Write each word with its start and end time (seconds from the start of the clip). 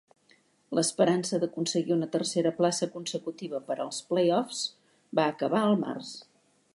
L'esperança 0.77 1.39
d'aconseguir 1.43 1.93
una 1.97 2.07
tercera 2.15 2.53
plaça 2.61 2.89
consecutiva 2.95 3.61
per 3.69 3.77
als 3.85 4.01
play-offs 4.13 4.65
va 5.21 5.31
acabar 5.35 5.63
al 5.67 5.81
març. 5.87 6.15